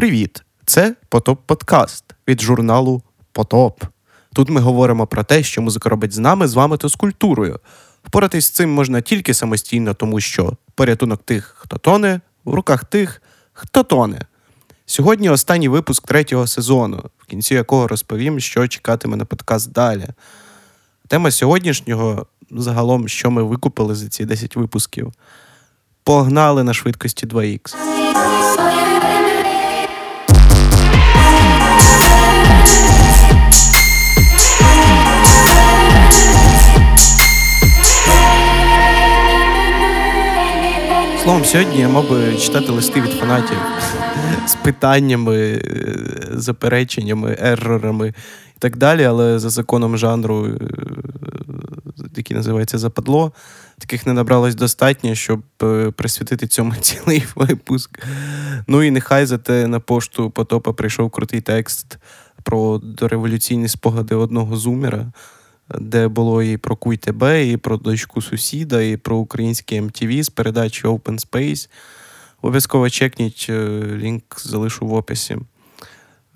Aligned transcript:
Привіт! 0.00 0.42
Це 0.64 0.94
Потоп 1.08 1.40
Подкаст 1.46 2.04
від 2.28 2.40
журналу 2.40 3.02
Потоп. 3.32 3.84
Тут 4.34 4.50
ми 4.50 4.60
говоримо 4.60 5.06
про 5.06 5.24
те, 5.24 5.42
що 5.42 5.62
музика 5.62 5.88
робить 5.88 6.12
з 6.12 6.18
нами, 6.18 6.48
з 6.48 6.54
вами 6.54 6.76
та 6.76 6.88
з 6.88 6.94
культурою. 6.94 7.60
Впоратись 8.04 8.44
з 8.44 8.50
цим 8.50 8.70
можна 8.70 9.00
тільки 9.00 9.34
самостійно, 9.34 9.94
тому 9.94 10.20
що 10.20 10.56
порятунок 10.74 11.22
тих, 11.22 11.54
хто 11.58 11.76
тоне, 11.76 12.20
в 12.44 12.54
руках 12.54 12.84
тих, 12.84 13.22
хто 13.52 13.82
тоне. 13.82 14.26
Сьогодні 14.86 15.30
останній 15.30 15.68
випуск 15.68 16.06
третього 16.06 16.46
сезону, 16.46 17.04
в 17.18 17.24
кінці 17.26 17.54
якого 17.54 17.88
розповім, 17.88 18.40
що 18.40 18.68
чекатиме 18.68 19.16
на 19.16 19.24
подкаст 19.24 19.72
далі. 19.72 20.06
Тема 21.08 21.30
сьогоднішнього 21.30 22.26
загалом, 22.50 23.08
що 23.08 23.30
ми 23.30 23.42
викупили 23.42 23.94
за 23.94 24.08
ці 24.08 24.24
10 24.24 24.56
випусків. 24.56 25.12
Погнали 26.04 26.64
на 26.64 26.74
швидкості 26.74 27.26
2х. 27.26 27.89
Словом, 41.22 41.44
сьогодні 41.44 41.78
я 41.78 41.88
мав 41.88 42.10
би 42.10 42.36
читати 42.36 42.72
листи 42.72 43.00
від 43.00 43.10
фанатів 43.10 43.56
з 44.46 44.54
питаннями, 44.54 45.36
е, 45.36 45.94
запереченнями, 46.30 47.36
ерорами 47.40 48.08
і 48.56 48.58
так 48.58 48.76
далі, 48.76 49.04
але 49.04 49.38
за 49.38 49.50
законом 49.50 49.98
жанру, 49.98 50.46
е, 50.46 50.58
який 52.16 52.36
називається 52.36 52.78
Западло, 52.78 53.32
таких 53.78 54.06
не 54.06 54.12
набралось 54.12 54.54
достатньо, 54.54 55.14
щоб 55.14 55.42
е, 55.62 55.90
присвятити 55.90 56.46
цьому 56.46 56.74
цілий 56.80 57.24
випуск. 57.34 57.98
Ну 58.66 58.82
і 58.82 58.90
нехай 58.90 59.26
зате 59.26 59.66
на 59.66 59.80
пошту 59.80 60.30
потопа 60.30 60.72
прийшов 60.72 61.10
крутий 61.10 61.40
текст 61.40 61.98
про 62.42 62.78
дореволюційні 62.78 63.68
спогади 63.68 64.14
одного 64.14 64.56
зумера 64.56 65.12
де 65.78 66.08
було 66.08 66.42
і 66.42 66.56
про 66.56 66.76
Куй 66.76 66.96
тебе, 66.96 67.46
і 67.46 67.56
про 67.56 67.76
дочку 67.76 68.22
сусіда, 68.22 68.82
і 68.82 68.96
про 68.96 69.16
українське 69.16 69.80
MTV 69.80 70.22
з 70.22 70.28
передачі 70.28 70.82
Open 70.86 71.26
Space. 71.26 71.68
Обов'язково 72.42 72.90
чекніть, 72.90 73.46
е, 73.48 73.82
лінк 73.96 74.40
залишу 74.40 74.86
в 74.86 74.94
описі. 74.94 75.36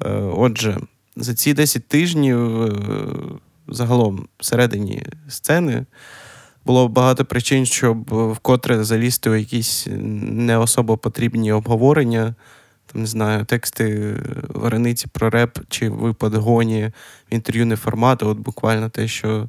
Е, 0.05 0.11
отже, 0.13 0.79
за 1.17 1.35
ці 1.35 1.55
10 1.55 1.89
тижнів, 1.89 2.63
е, 2.63 2.73
загалом, 3.69 4.29
всередині 4.39 5.03
сцени, 5.29 5.87
було 6.65 6.89
багато 6.89 7.25
причин, 7.25 7.67
щоб 7.67 8.05
вкотре 8.33 8.85
залізти 8.85 9.31
у 9.31 9.35
якісь 9.35 9.87
не 9.91 10.59
особо 10.59 10.97
потрібні 10.97 11.53
обговорення 11.53 12.35
там, 12.95 13.03
не 13.03 13.07
знаю, 13.07 13.45
тексти 13.45 14.17
Варениці 14.49 15.07
про 15.13 15.31
реп 15.31 15.59
чи 15.69 15.89
випад 15.89 16.35
гоні 16.35 16.93
в 17.31 17.35
інтерв'ю 17.35 17.67
не 17.67 17.77
формату. 17.77 18.29
От 18.29 18.39
буквально 18.39 18.89
те, 18.89 19.09
що 19.09 19.49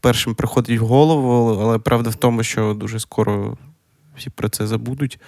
першим 0.00 0.34
приходить 0.34 0.80
в 0.80 0.84
голову, 0.84 1.60
але 1.62 1.78
правда 1.78 2.10
в 2.10 2.14
тому, 2.14 2.42
що 2.42 2.74
дуже 2.74 3.00
скоро 3.00 3.56
всі 4.16 4.30
про 4.30 4.48
це 4.48 4.66
забудуть. 4.66 5.18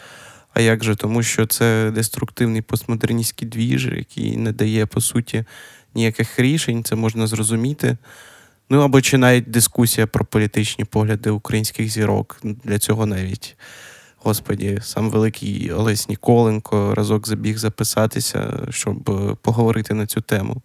А 0.54 0.60
як 0.60 0.84
же? 0.84 0.94
Тому 0.94 1.22
що 1.22 1.46
це 1.46 1.90
деструктивний 1.94 2.62
постмодерністський 2.62 3.48
двіж, 3.48 3.86
який 3.86 4.36
не 4.36 4.52
дає, 4.52 4.86
по 4.86 5.00
суті, 5.00 5.44
ніяких 5.94 6.38
рішень, 6.38 6.84
це 6.84 6.94
можна 6.94 7.26
зрозуміти. 7.26 7.96
Ну 8.70 8.80
або 8.80 9.00
чи 9.00 9.18
навіть 9.18 9.50
дискусія 9.50 10.06
про 10.06 10.24
політичні 10.24 10.84
погляди 10.84 11.30
українських 11.30 11.88
зірок. 11.88 12.40
Для 12.42 12.78
цього 12.78 13.06
навіть 13.06 13.56
Господі, 14.24 14.78
сам 14.82 15.10
великий 15.10 15.72
Олесь 15.72 16.08
Ніколенко 16.08 16.94
разок 16.94 17.28
забіг 17.28 17.58
записатися, 17.58 18.66
щоб 18.70 19.10
е, 19.10 19.36
поговорити 19.42 19.94
на 19.94 20.06
цю 20.06 20.20
тему. 20.20 20.62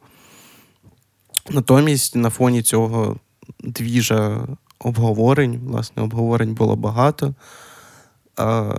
Натомість 1.50 2.16
на 2.16 2.30
фоні 2.30 2.62
цього 2.62 3.18
двіжа 3.60 4.48
обговорень, 4.80 5.60
власне, 5.66 6.04
обговорень 6.04 6.54
було 6.54 6.76
багато. 6.76 7.34
А, 8.38 8.74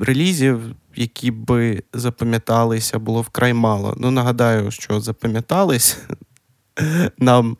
Релізів, 0.00 0.60
які 0.96 1.30
би 1.30 1.82
запам'яталися, 1.92 2.98
було 2.98 3.22
вкрай 3.22 3.52
мало. 3.52 3.94
Ну, 3.96 4.10
нагадаю, 4.10 4.70
що 4.70 5.00
запам'ятались 5.00 5.98
нам 7.18 7.56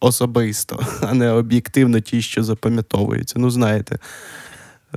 особисто, 0.00 0.86
а 1.00 1.14
не 1.14 1.30
об'єктивно 1.30 2.00
ті, 2.00 2.22
що 2.22 2.44
запам'ятовуються. 2.44 3.38
Ну, 3.38 3.50
знаєте. 3.50 3.98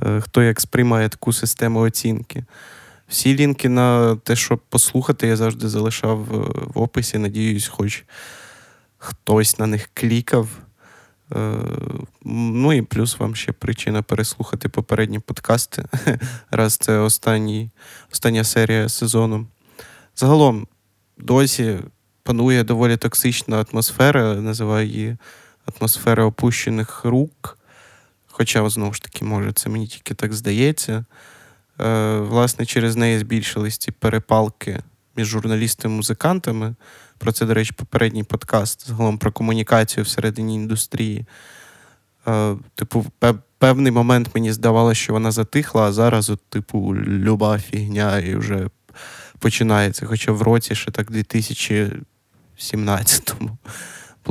Е, 0.06 0.22
хто 0.22 0.44
як 0.44 0.62
сприймає 0.62 1.10
таку 1.10 1.34
систему 1.34 1.80
оцінки. 1.80 2.44
Всі 3.08 3.36
лінки 3.36 3.70
на 3.70 4.16
те, 4.16 4.36
щоб 4.36 4.60
послухати, 4.70 5.28
я 5.28 5.36
завжди 5.36 5.70
залишав 5.70 6.20
е, 6.20 6.38
в 6.74 6.80
описі. 6.80 7.18
Надіюсь, 7.18 7.68
хоч 7.68 8.04
хтось 8.98 9.60
на 9.60 9.68
них 9.68 9.90
клікав. 9.94 10.48
Е, 11.36 11.58
ну 12.26 12.74
і 12.74 12.82
плюс 12.82 13.20
вам 13.20 13.36
ще 13.36 13.52
причина 13.52 14.02
переслухати 14.02 14.70
попередні 14.70 15.20
подкасти, 15.20 15.86
раз 16.52 16.78
це 16.78 16.98
останній, 16.98 17.70
остання 18.12 18.44
серія 18.44 18.90
сезону. 18.90 19.48
Загалом, 20.16 20.68
досі 21.18 21.78
панує 22.24 22.64
доволі 22.64 22.98
токсична 22.98 23.66
атмосфера, 23.72 24.36
називаю 24.36 24.88
її 24.88 25.18
атмосфера 25.66 26.26
опущених 26.26 27.06
рук. 27.06 27.59
Хоча, 28.40 28.70
знову 28.70 28.94
ж 28.94 29.02
таки, 29.02 29.26
може, 29.26 29.54
це 29.54 29.70
мені 29.70 29.88
тільки 29.88 30.14
так 30.14 30.34
здається. 30.34 31.06
Е, 31.82 32.18
Власне, 32.20 32.66
через 32.66 32.96
неї 32.96 33.20
збільшились 33.20 33.78
ці 33.78 33.92
перепалки 33.92 34.80
між 35.16 35.28
журналістами-музикантами. 35.28 36.76
Про 37.18 37.32
це, 37.32 37.46
до 37.46 37.54
речі, 37.54 37.74
попередній 37.74 38.24
подкаст 38.24 38.88
загалом 38.88 39.18
про 39.18 39.32
комунікацію 39.32 40.04
всередині 40.04 40.56
індустрії. 40.56 41.26
Е, 42.28 42.56
Типу, 42.76 43.06
певний 43.58 43.92
момент 43.92 44.30
мені 44.36 44.54
здавалося, 44.54 45.02
що 45.02 45.14
вона 45.14 45.32
затихла, 45.32 45.82
а 45.82 45.92
зараз, 45.92 46.30
от, 46.30 46.42
типу, 46.50 46.96
люба 46.96 47.60
фігня 47.60 48.20
і 48.20 48.36
вже 48.36 48.70
починається. 49.40 50.06
Хоча 50.06 50.32
в 50.32 50.42
році 50.42 50.76
ще 50.76 50.92
так 50.92 51.12
2017-му 51.12 53.58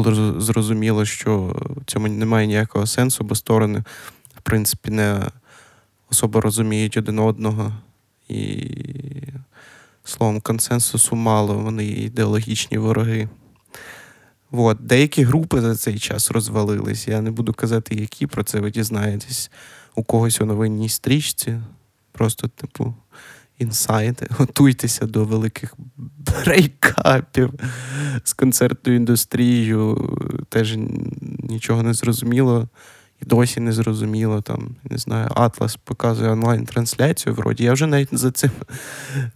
було 0.03 0.41
зрозуміло, 0.41 1.05
що 1.05 1.57
в 1.77 1.85
цьому 1.85 2.09
немає 2.09 2.47
ніякого 2.47 2.87
сенсу, 2.87 3.25
бо 3.25 3.35
сторони, 3.35 3.85
в 4.37 4.41
принципі, 4.43 4.91
не 4.91 5.27
особо 6.11 6.41
розуміють 6.41 6.97
один 6.97 7.19
одного. 7.19 7.73
І, 8.29 8.67
словом, 10.05 10.41
консенсусу 10.41 11.17
мало, 11.17 11.55
вони 11.55 11.87
ідеологічні 11.87 12.79
вороги. 12.79 13.29
От. 14.51 14.79
Деякі 14.81 15.23
групи 15.23 15.61
за 15.61 15.77
цей 15.77 15.99
час 15.99 16.31
розвалились. 16.31 17.09
Я 17.09 17.21
не 17.21 17.31
буду 17.31 17.53
казати, 17.53 17.95
які 17.95 18.27
про 18.27 18.45
це 18.45 18.61
ви 18.61 18.71
дізнаєтесь 18.71 19.51
у 19.95 20.03
когось 20.03 20.41
у 20.41 20.47
новинній 20.47 20.89
стрічці. 20.89 21.59
Просто, 22.13 22.49
типу, 22.49 22.95
інсайти. 23.59 24.27
Готуйтеся 24.31 25.07
до 25.07 25.25
великих 25.25 25.75
брейкапів 25.97 27.53
з 28.25 28.33
концертною 28.33 28.99
індустрією. 28.99 30.19
Теж 30.49 30.77
нічого 31.39 31.83
не 31.83 31.95
зрозуміло. 31.95 32.69
І 33.23 33.25
досі 33.25 33.61
не 33.61 33.73
зрозуміло. 33.73 34.41
Там, 34.41 34.77
не 34.85 34.99
знаю, 34.99 35.29
Атлас 35.35 35.77
показує 35.77 36.31
онлайн-трансляцію. 36.31 37.35
Вроді. 37.35 37.65
Я 37.65 37.73
вже 37.73 37.87
навіть 37.87 38.09
за 38.13 38.31
цим 38.31 38.51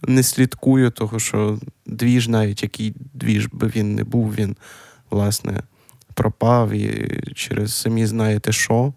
не 0.01 0.23
слідкую, 0.23 0.91
того 0.91 1.19
що 1.19 1.59
двіж, 1.85 2.27
навіть 2.27 2.63
який 2.63 2.95
двіж 3.13 3.47
би 3.47 3.67
він 3.67 3.95
не 3.95 4.03
був, 4.03 4.35
він, 4.35 4.55
власне, 5.09 5.63
пропав 6.13 6.71
і 6.71 7.19
через 7.35 7.73
самі 7.73 8.05
знаєте 8.05 8.51
що. 8.51 8.93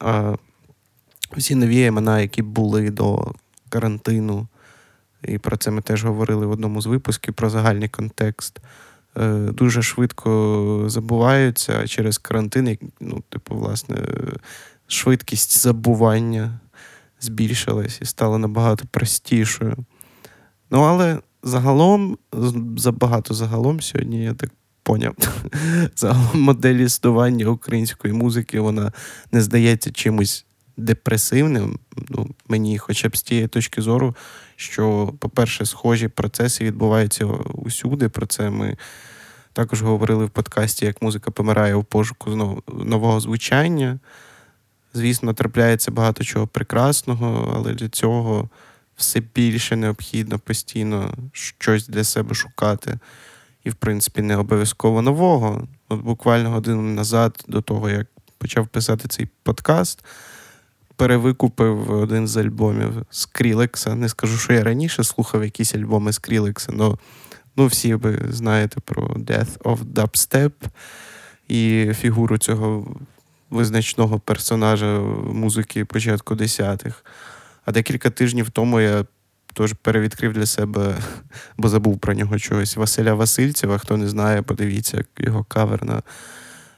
А 0.00 0.36
Всі 1.36 1.54
нові 1.54 1.80
імена, 1.80 2.20
які 2.20 2.42
були 2.42 2.90
до 2.90 3.32
карантину, 3.76 4.48
і 5.22 5.38
про 5.38 5.56
це 5.56 5.70
ми 5.70 5.82
теж 5.82 6.04
говорили 6.04 6.46
в 6.46 6.50
одному 6.50 6.80
з 6.80 6.86
випусків 6.86 7.34
про 7.34 7.50
загальний 7.50 7.88
контекст. 7.88 8.60
Е, 9.16 9.38
дуже 9.38 9.82
швидко 9.82 10.84
забуваються 10.86 11.86
через 11.86 12.18
карантин, 12.18 12.78
ну, 13.00 13.22
типу, 13.28 13.54
власне, 13.54 13.96
швидкість 14.86 15.58
забування 15.58 16.60
збільшилась 17.20 17.98
і 18.02 18.04
стала 18.04 18.38
набагато 18.38 18.84
простішою. 18.90 19.76
Ну, 20.70 20.80
але 20.80 21.18
загалом, 21.42 22.18
забагато 22.76 23.34
загалом 23.34 23.80
сьогодні, 23.80 24.24
я 24.24 24.34
так 24.34 24.50
поняв, 24.82 25.14
загалом 25.96 26.40
модель 26.40 26.74
існування 26.74 27.46
української 27.46 28.14
музики, 28.14 28.60
вона 28.60 28.92
не 29.32 29.40
здається 29.40 29.92
чимось 29.92 30.46
депресивним. 30.76 31.78
Ну, 32.08 32.30
Мені, 32.48 32.78
хоча 32.78 33.08
б 33.08 33.16
з 33.16 33.22
тієї 33.22 33.48
точки 33.48 33.82
зору, 33.82 34.16
що, 34.56 35.14
по-перше, 35.18 35.66
схожі 35.66 36.08
процеси 36.08 36.64
відбуваються 36.64 37.24
усюди. 37.54 38.08
Про 38.08 38.26
це 38.26 38.50
ми 38.50 38.76
також 39.52 39.82
говорили 39.82 40.24
в 40.24 40.30
подкасті, 40.30 40.86
як 40.86 41.02
музика 41.02 41.30
помирає 41.30 41.74
у 41.74 41.84
пошуку 41.84 42.30
нового 42.68 43.20
звучання. 43.20 43.98
Звісно, 44.94 45.34
трапляється 45.34 45.90
багато 45.90 46.24
чого 46.24 46.46
прекрасного, 46.46 47.52
але 47.56 47.74
для 47.74 47.88
цього 47.88 48.50
все 48.96 49.20
більше 49.20 49.76
необхідно 49.76 50.38
постійно 50.38 51.14
щось 51.32 51.88
для 51.88 52.04
себе 52.04 52.34
шукати. 52.34 52.98
І, 53.64 53.70
в 53.70 53.74
принципі, 53.74 54.22
не 54.22 54.36
обов'язково 54.36 55.02
нового. 55.02 55.68
От 55.88 56.00
буквально 56.00 56.50
годину 56.50 56.82
назад, 56.82 57.44
до 57.48 57.60
того, 57.60 57.90
як 57.90 58.06
почав 58.38 58.68
писати 58.68 59.08
цей 59.08 59.28
подкаст, 59.42 60.04
перевикупив 60.96 61.90
один 61.90 62.28
з 62.28 62.36
альбомів 62.36 62.92
Скрілекса. 63.10 63.94
Не 63.94 64.08
скажу, 64.08 64.38
що 64.38 64.52
я 64.52 64.64
раніше 64.64 65.04
слухав 65.04 65.44
якісь 65.44 65.74
альбоми 65.74 66.12
Скрілекса, 66.12 66.72
але 66.78 66.94
ну, 67.56 67.66
всі 67.66 67.94
ви 67.94 68.22
знаєте 68.30 68.80
про 68.80 69.06
Death 69.06 69.58
of 69.58 69.78
Dubstep 69.78 70.52
і 71.48 71.90
фігуру 71.94 72.38
цього 72.38 72.96
визначного 73.50 74.18
персонажа 74.18 75.00
музики 75.32 75.84
початку 75.84 76.34
десятих. 76.34 77.04
А 77.64 77.72
декілька 77.72 78.10
тижнів 78.10 78.50
тому 78.50 78.80
я 78.80 79.04
теж 79.54 79.72
перевідкрив 79.72 80.32
для 80.32 80.46
себе, 80.46 80.96
бо 81.56 81.68
забув 81.68 81.98
про 81.98 82.14
нього 82.14 82.38
чогось. 82.38 82.76
Василя 82.76 83.14
Васильцева. 83.14 83.78
Хто 83.78 83.96
не 83.96 84.08
знає, 84.08 84.42
подивіться 84.42 85.04
його 85.18 85.44
кавер 85.44 85.84
на 85.84 86.02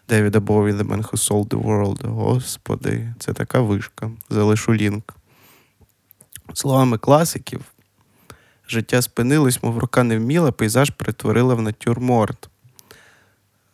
Девіда 0.09 0.41
Бові 0.41 0.73
The 0.73 0.83
Man 0.83 1.11
Who 1.11 1.13
Sold 1.13 1.49
the 1.49 1.63
World. 1.63 2.09
Господи, 2.09 3.15
це 3.19 3.33
така 3.33 3.61
вишка. 3.61 4.11
Залишу 4.31 4.75
лінк. 4.75 5.15
Словами 6.55 6.99
класиків, 6.99 7.61
життя 8.69 9.03
спинилось, 9.03 9.63
мов 9.63 9.79
рука 9.79 10.03
не 10.03 10.19
вміла, 10.19 10.53
пейзаж 10.53 10.91
перетворила 10.91 11.55
в 11.55 11.63
натюрморт. 11.63 12.49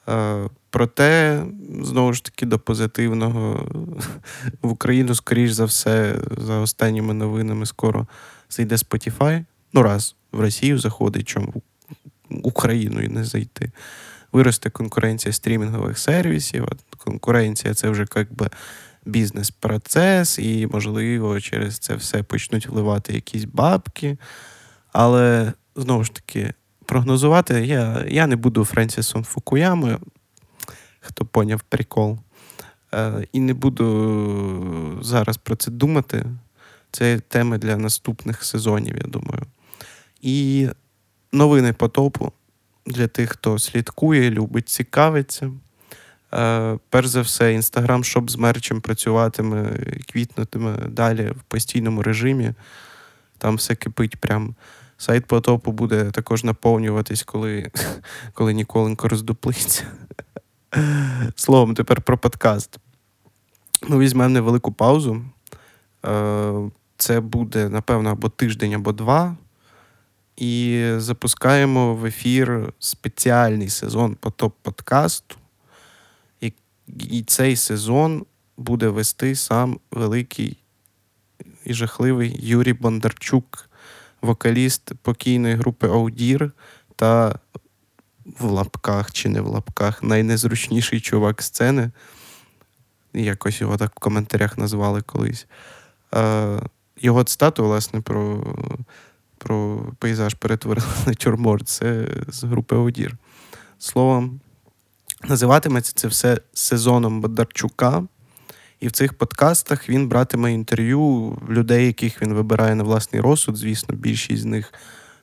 Е, 0.08 0.48
проте, 0.70 1.44
знову 1.82 2.12
ж 2.12 2.24
таки, 2.24 2.46
до 2.46 2.58
позитивного 2.58 3.68
в 4.62 4.70
Україну, 4.70 5.14
скоріш 5.14 5.50
за 5.50 5.64
все, 5.64 6.20
за 6.38 6.58
останніми 6.58 7.14
новинами 7.14 7.66
скоро 7.66 8.06
зайде 8.50 8.74
Spotify. 8.74 9.44
Ну, 9.72 9.82
раз 9.82 10.16
в 10.32 10.40
Росію 10.40 10.78
заходить, 10.78 11.28
чому 11.28 11.52
в 12.30 12.46
Україну 12.46 13.00
і 13.00 13.08
не 13.08 13.24
зайти. 13.24 13.72
Виросте 14.34 14.70
конкуренція 14.70 15.32
стрімінгових 15.32 15.98
сервісів. 15.98 16.68
Конкуренція 16.98 17.74
це 17.74 17.88
вже 17.88 18.06
як 18.16 18.32
би 18.32 18.50
бізнес-процес, 19.04 20.38
і, 20.38 20.66
можливо, 20.66 21.40
через 21.40 21.78
це 21.78 21.94
все 21.94 22.22
почнуть 22.22 22.66
вливати 22.66 23.12
якісь 23.12 23.44
бабки. 23.44 24.18
Але 24.92 25.52
знову 25.76 26.04
ж 26.04 26.12
таки, 26.12 26.54
прогнозувати 26.84 27.66
я 27.66 28.04
я 28.08 28.26
не 28.26 28.36
буду 28.36 28.64
Френсісом 28.64 29.24
Фукуямою, 29.24 29.98
хто 31.00 31.24
поняв 31.24 31.62
прикол. 31.62 32.18
Е, 32.94 33.26
І 33.32 33.40
не 33.40 33.54
буду 33.54 34.98
зараз 35.02 35.36
про 35.36 35.56
це 35.56 35.70
думати. 35.70 36.26
Це 36.90 37.20
теми 37.20 37.58
для 37.58 37.76
наступних 37.76 38.44
сезонів, 38.44 38.96
я 38.96 39.08
думаю. 39.08 39.42
І 40.20 40.68
новини 41.32 41.72
по 41.72 41.88
топу 41.88 42.32
для 42.86 43.06
тих, 43.06 43.30
хто 43.30 43.58
слідкує, 43.58 44.30
любить, 44.30 44.68
цікавиться. 44.68 45.52
Е, 46.34 46.78
Перш 46.90 47.06
за 47.06 47.20
все, 47.20 47.54
інстаграм 47.54 48.04
шоп 48.04 48.30
з 48.30 48.36
мерчем 48.36 48.80
працюватиме, 48.80 49.78
квітнутиме 50.12 50.76
далі 50.88 51.30
в 51.30 51.42
постійному 51.42 52.02
режимі. 52.02 52.52
Там 53.38 53.56
все 53.56 53.74
кипить 53.74 54.16
прям. 54.16 54.54
Сайт 54.96 55.26
потопу 55.26 55.72
буде 55.72 56.10
також 56.10 56.44
наповнюватись, 56.44 57.22
коли 57.22 57.70
коли 58.32 58.54
Ніколенко 58.54 59.08
роздуплиться. 59.08 59.84
Словом, 61.36 61.74
тепер 61.74 62.00
про 62.00 62.18
подкаст. 62.18 62.78
Ми 63.88 63.98
візьмемо 63.98 64.28
невелику 64.28 64.72
паузу. 64.72 65.24
Е, 66.06 66.52
це 66.96 67.20
буде, 67.20 67.68
напевно, 67.68 68.10
або 68.10 68.28
тиждень, 68.28 68.74
або 68.74 68.92
два. 68.92 69.36
І 70.36 70.90
запускаємо 70.96 71.94
в 71.94 72.04
ефір 72.04 72.72
спеціальний 72.78 73.68
сезон 73.68 74.16
потоп-подкасту. 74.20 75.36
І, 76.40 76.52
і 76.98 77.22
цей 77.22 77.56
сезон 77.56 78.26
буде 78.56 78.88
вести 78.88 79.34
сам 79.34 79.80
великий 79.90 80.56
і 81.64 81.74
жахливий 81.74 82.36
Юрій 82.40 82.72
Бондарчук 82.72 83.70
вокаліст 84.22 84.92
покійної 85.02 85.54
групи 85.54 85.88
Аудір 85.88 86.52
та 86.96 87.38
в 88.24 88.44
лапках 88.44 89.12
чи 89.12 89.28
не 89.28 89.40
в 89.40 89.46
лапках 89.46 90.02
найнезручніший 90.02 91.00
чувак 91.00 91.42
сцени. 91.42 91.90
Якось 93.14 93.60
його 93.60 93.76
так 93.76 93.92
в 93.96 94.00
коментарях 94.00 94.58
назвали 94.58 95.02
колись. 95.02 95.46
Е, 96.14 96.60
Його 96.96 97.24
цитату, 97.24 97.64
власне, 97.64 98.00
про 98.00 98.44
про 99.44 99.86
пейзаж 99.98 100.34
перетворили 100.34 100.86
на 101.06 101.14
тюрморт, 101.14 101.68
це 101.68 102.08
з 102.28 102.44
групи 102.44 102.76
Аудір. 102.76 103.16
Словом, 103.78 104.40
називатиметься 105.28 105.92
це 105.94 106.08
все 106.08 106.40
сезоном 106.54 107.20
Бондарчука. 107.20 108.04
І 108.80 108.88
в 108.88 108.92
цих 108.92 109.14
подкастах 109.14 109.88
він 109.88 110.08
братиме 110.08 110.52
інтерв'ю 110.52 111.38
людей, 111.48 111.86
яких 111.86 112.22
він 112.22 112.34
вибирає 112.34 112.74
на 112.74 112.84
власний 112.84 113.22
розсуд. 113.22 113.56
Звісно, 113.56 113.94
більшість 113.94 114.42
з 114.42 114.44
них 114.44 114.72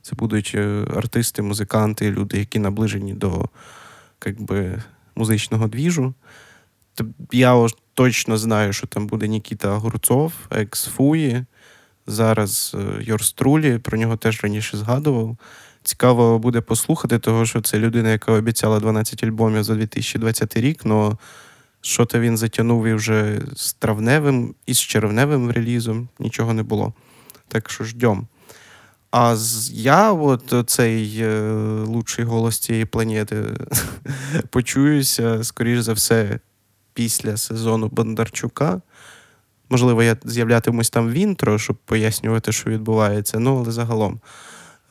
це 0.01 0.15
будуть 0.15 0.51
е, 0.55 0.85
артисти, 0.95 1.41
музиканти, 1.41 2.11
люди, 2.11 2.37
які 2.37 2.59
наближені 2.59 3.13
до 3.13 3.49
би, 4.37 4.83
музичного 5.15 5.67
двіжу. 5.67 6.13
Я 7.31 7.67
точно 7.93 8.37
знаю, 8.37 8.73
що 8.73 8.87
там 8.87 9.07
буде 9.07 9.27
Нікіта 9.27 9.69
Огурцов, 9.69 10.33
екс 10.51 10.85
Фуї. 10.85 11.45
Зараз 12.07 12.75
е, 12.79 13.03
Йорструлі, 13.03 13.77
про 13.77 13.97
нього 13.97 14.17
теж 14.17 14.43
раніше 14.43 14.77
згадував. 14.77 15.37
Цікаво 15.83 16.39
буде 16.39 16.61
послухати, 16.61 17.19
того 17.19 17.45
що 17.45 17.61
це 17.61 17.79
людина, 17.79 18.11
яка 18.11 18.31
обіцяла 18.31 18.79
12 18.79 19.23
альбомів 19.23 19.63
за 19.63 19.75
2020 19.75 20.57
рік. 20.57 20.81
але 20.85 21.11
що 21.81 22.05
то 22.05 22.19
він 22.19 22.37
затягнув 22.37 22.87
і 22.87 22.93
вже 22.93 23.41
з 23.55 23.73
травневим 23.73 24.55
і 24.65 24.73
з 24.73 24.79
червневим 24.79 25.51
релізом 25.51 26.09
нічого 26.19 26.53
не 26.53 26.63
було. 26.63 26.93
Так 27.47 27.69
що 27.69 27.83
ждем. 27.83 28.27
А 29.11 29.35
я, 29.71 30.11
от 30.11 30.53
цей 30.69 31.21
е, 31.21 31.51
лучший 31.85 32.25
голос 32.25 32.59
цієї 32.59 32.85
планети, 32.85 33.43
почуюся, 34.49 35.43
скоріш 35.43 35.79
за 35.79 35.93
все, 35.93 36.39
після 36.93 37.37
сезону 37.37 37.87
Бондарчука. 37.87 38.81
Можливо, 39.71 40.03
я 40.03 40.17
з'являтимусь 40.25 40.89
там 40.89 41.09
в 41.09 41.13
інтро, 41.13 41.59
щоб 41.59 41.75
пояснювати, 41.75 42.51
що 42.51 42.69
відбувається. 42.69 43.39
Ну, 43.39 43.57
але 43.57 43.71
загалом. 43.71 44.19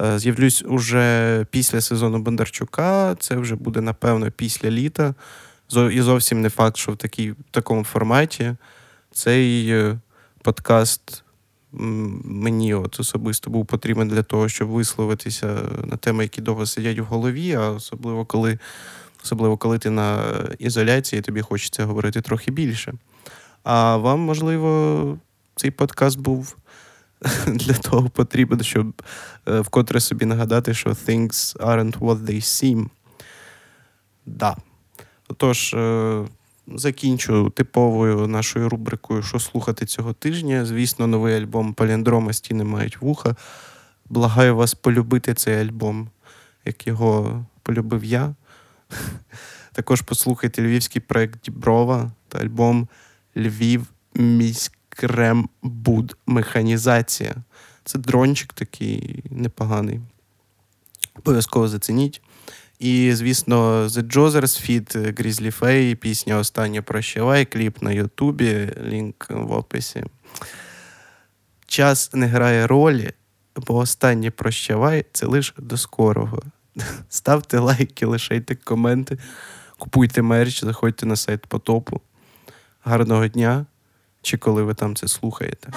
Е, 0.02 0.18
з'явлюсь 0.18 0.64
уже 0.66 1.46
після 1.50 1.80
сезону 1.80 2.18
Бондарчука. 2.18 3.14
Це 3.14 3.36
вже 3.36 3.56
буде, 3.56 3.80
напевно, 3.80 4.30
після 4.30 4.70
літа. 4.70 5.14
І 5.92 6.00
зовсім 6.00 6.40
не 6.40 6.50
факт, 6.50 6.76
що 6.76 6.92
в 6.92 6.96
такій, 6.96 7.30
в 7.30 7.36
такому 7.50 7.84
форматі 7.84 8.56
цей 9.12 9.70
е, 9.70 9.98
подкаст 10.42 11.24
мені 11.72 12.74
от 12.74 13.00
особисто 13.00 13.50
був 13.50 13.66
потрібен 13.66 14.08
для 14.08 14.22
того, 14.22 14.48
щоб 14.48 14.68
висловитися 14.68 15.58
на 15.84 15.96
теми, 15.96 16.22
які 16.22 16.40
довго 16.40 16.66
сидять 16.66 16.98
в 16.98 17.04
голові, 17.04 17.52
а 17.54 17.70
особливо 17.70 18.24
коли 18.24 18.58
особливо 19.24 19.56
коли 19.56 19.78
ти 19.78 19.90
на 19.90 20.22
ізоляції, 20.58 21.22
тобі 21.22 21.40
хочеться 21.40 21.84
говорити 21.84 22.20
трохи 22.20 22.50
більше. 22.50 22.92
А 23.62 23.96
вам, 23.96 24.20
можливо, 24.20 25.18
цей 25.56 25.70
подкаст 25.70 26.18
був 26.18 26.56
для 27.46 27.74
того 27.74 28.08
потрібен, 28.08 28.62
щоб 28.62 29.02
е, 29.48 29.60
вкотре 29.60 30.00
собі 30.00 30.24
нагадати, 30.24 30.74
що 30.74 30.90
things 30.90 31.56
aren't 31.56 31.98
what 31.98 32.18
they 32.18 32.40
seem. 32.40 32.86
Да. 34.26 34.56
Тож, 35.36 35.74
е, 35.74 36.24
закінчу 36.66 37.50
типовою 37.50 38.26
нашою 38.26 38.68
рубрикою, 38.68 39.22
що 39.22 39.40
слухати 39.40 39.86
цього 39.86 40.12
тижня. 40.12 40.66
Звісно, 40.66 41.06
новий 41.06 41.34
альбом 41.34 41.74
Паліндрома 41.74 42.32
стіни 42.32 42.64
мають 42.64 43.00
вуха. 43.00 43.36
Благаю 44.08 44.56
вас 44.56 44.74
полюбити 44.74 45.34
цей 45.34 45.56
альбом, 45.56 46.08
як 46.64 46.86
його 46.86 47.44
полюбив 47.62 48.04
я. 48.04 48.34
Також 49.72 50.00
послухайте 50.02 50.62
львівський 50.62 51.02
проект 51.02 51.44
Діброва 51.44 52.12
та 52.28 52.38
альбом 52.38 52.88
Львів 53.36 53.86
міськрембуд 54.14 56.16
Механізація. 56.26 57.34
Це 57.84 57.98
дрончик 57.98 58.52
такий 58.52 59.24
непоганий. 59.30 60.00
Обов'язково 61.14 61.68
зацініть. 61.68 62.22
І, 62.78 63.12
звісно, 63.14 63.86
The 63.86 64.02
Jozzers 64.02 64.40
Feed 64.40 64.96
Grizzly 64.96 65.60
Fay, 65.60 65.94
пісня 65.94 66.38
Останнє 66.38 66.82
прощавай, 66.82 67.44
кліп 67.44 67.82
на 67.82 67.92
Ютубі, 67.92 68.72
лінк 68.84 69.26
в 69.30 69.52
описі. 69.52 70.04
Час 71.66 72.14
не 72.14 72.26
грає 72.26 72.66
ролі, 72.66 73.10
бо 73.56 73.76
останнє 73.76 74.30
прощавай 74.30 75.04
це 75.12 75.26
лише 75.26 75.52
до 75.58 75.76
скорого. 75.76 76.42
Ставте 77.08 77.58
лайки, 77.58 78.06
лишайте 78.06 78.54
коменти, 78.54 79.18
купуйте 79.78 80.22
мерч, 80.22 80.64
заходьте 80.64 81.06
на 81.06 81.16
сайт 81.16 81.46
потопу. 81.46 82.00
Гарного 82.84 83.28
дня! 83.28 83.66
Чи 84.22 84.36
коли 84.36 84.62
ви 84.62 84.74
там 84.74 84.96
це 84.96 85.08
слухаєте? 85.08 85.68